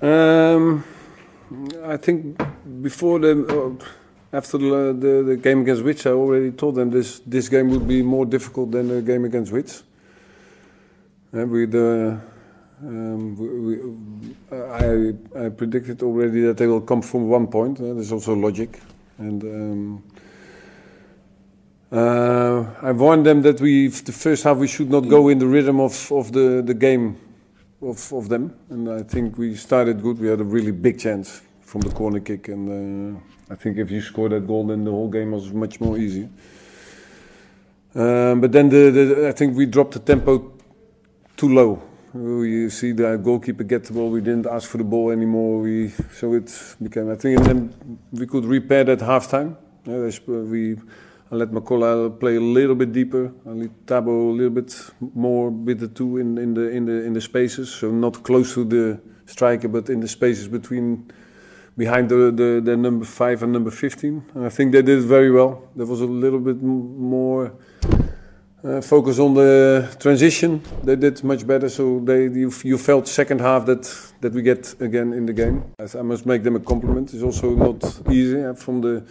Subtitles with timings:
[0.00, 0.84] Um,
[1.84, 2.40] I think
[2.82, 7.20] before the, uh, after the, the, the, game against Wits, I already told them this
[7.26, 9.82] this game would be more difficult than the game against Wits.
[11.32, 12.20] And we the
[12.80, 17.80] um, we, I, I predicted already that they will come from one point.
[17.80, 18.80] Uh, there's also logic,
[19.18, 20.02] and um,
[21.90, 25.46] uh, I warned them that we the first half we should not go in the
[25.46, 27.16] rhythm of, of the, the game
[27.80, 30.18] of, of them, and I think we started good.
[30.18, 33.90] We had a really big chance from the corner kick, and uh, I think if
[33.90, 36.28] you score that goal, then the whole game was much more easy.
[37.94, 40.52] Um, but then the, the, I think we dropped the tempo
[41.36, 41.82] too low.
[42.14, 44.10] You see the goalkeeper get the ball.
[44.10, 45.60] We didn't ask for the ball anymore.
[45.60, 46.50] We so it
[46.82, 47.10] became.
[47.10, 49.56] I think and then we could repair that half time.
[49.84, 50.76] Yeah, we
[51.30, 53.30] I let Makola play a little bit deeper.
[53.46, 54.74] I let Thabo a little bit
[55.14, 57.68] more with the two in, in the in the in the spaces.
[57.68, 61.10] So not close to the striker, but in the spaces between
[61.76, 64.24] behind the, the, the number five and number fifteen.
[64.34, 65.68] And I think they did very well.
[65.76, 67.52] There was a little bit more
[68.64, 70.62] uh, focus on the transition.
[70.82, 73.84] They did much better, so they you, you felt second half that
[74.22, 75.62] that we get again in the game.
[75.78, 77.12] I, I must make them a compliment.
[77.12, 79.04] It's also not easy uh, from the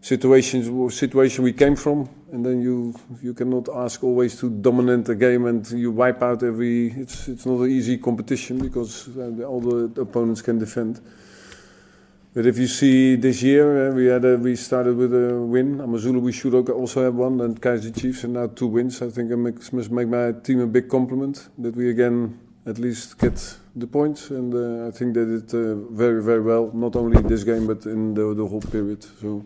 [0.00, 5.14] situations situation we came from, and then you you cannot ask always to dominate a
[5.14, 6.92] game and you wipe out every.
[6.92, 11.00] It's it's not an easy competition because uh, all the opponents can defend.
[12.34, 15.80] But if you see this year, uh, we had a, we started with a win.
[15.80, 19.02] Amazulu we should also have one, and Kaizer Chiefs, and now two wins.
[19.02, 22.78] I think I make, must make my team a big compliment that we again at
[22.78, 26.70] least get the points, and uh, I think they did uh, very very well.
[26.72, 29.02] Not only in this game, but in the, the whole period.
[29.20, 29.44] So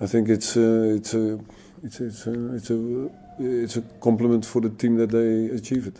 [0.00, 1.40] I think it's uh, it's a
[1.82, 5.96] it's it's a, it's a it's a compliment for the team that they achieve it.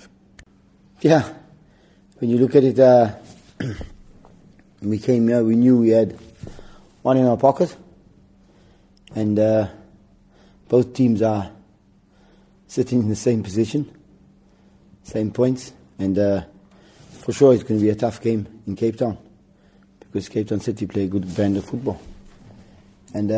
[1.00, 1.28] Yeah,
[2.18, 2.78] when you look at it.
[2.78, 3.12] Uh,
[4.82, 6.18] we came here, we knew we had
[7.02, 7.74] one in our pocket,
[9.14, 9.68] and uh,
[10.68, 11.50] both teams are
[12.66, 13.90] sitting in the same position,
[15.02, 16.42] same points, and uh,
[17.10, 19.16] for sure it's going to be a tough game in Cape Town
[20.00, 22.00] because Cape Town City play a good brand of football.
[23.14, 23.32] And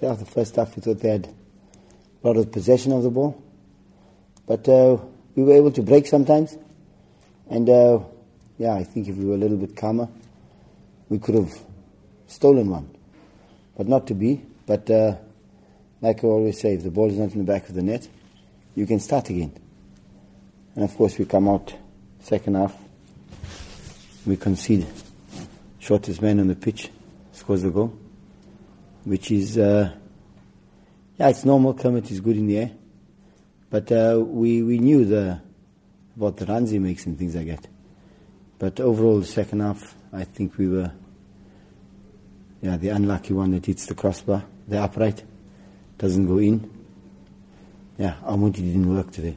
[0.00, 1.26] yeah, the first half we thought they had
[2.22, 3.40] a lot of possession of the ball,
[4.46, 4.98] but uh,
[5.34, 6.56] we were able to break sometimes,
[7.48, 8.00] and uh,
[8.58, 10.08] yeah, I think if we were a little bit calmer
[11.08, 11.52] we could have
[12.26, 12.90] stolen one,
[13.76, 14.42] but not to be.
[14.66, 15.16] But uh,
[16.00, 18.08] like I always say, if the ball is not in the back of the net,
[18.74, 19.52] you can start again.
[20.74, 21.74] And of course, we come out
[22.20, 22.74] second half,
[24.26, 24.86] we concede.
[25.78, 26.90] Shortest man on the pitch
[27.32, 27.96] scores the goal,
[29.04, 29.92] which is, uh,
[31.18, 31.74] yeah, it's normal.
[31.74, 32.70] Kermit is good in the air.
[33.70, 35.40] But uh, we, we knew the,
[36.16, 37.66] about the runs he makes and things like that.
[38.58, 40.92] But overall, the second half, I think we were,
[42.62, 45.22] yeah, the unlucky one that hits the crossbar, the upright,
[45.98, 46.70] doesn't go in.
[47.98, 49.36] Yeah, Amuti didn't work today.